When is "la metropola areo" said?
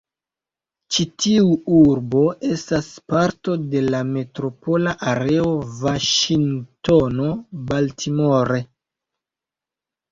3.89-5.47